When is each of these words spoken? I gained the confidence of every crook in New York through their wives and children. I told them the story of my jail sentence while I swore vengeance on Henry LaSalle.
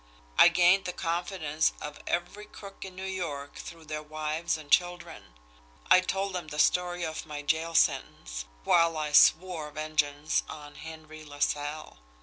I 0.35 0.47
gained 0.47 0.85
the 0.85 0.93
confidence 0.93 1.73
of 1.79 1.99
every 2.07 2.45
crook 2.45 2.83
in 2.83 2.95
New 2.95 3.03
York 3.05 3.57
through 3.57 3.85
their 3.85 4.01
wives 4.01 4.57
and 4.57 4.71
children. 4.71 5.35
I 5.91 6.01
told 6.01 6.33
them 6.33 6.47
the 6.47 6.57
story 6.57 7.03
of 7.05 7.27
my 7.27 7.43
jail 7.43 7.75
sentence 7.75 8.45
while 8.63 8.97
I 8.97 9.11
swore 9.11 9.69
vengeance 9.69 10.41
on 10.49 10.73
Henry 10.73 11.23
LaSalle. 11.23 11.99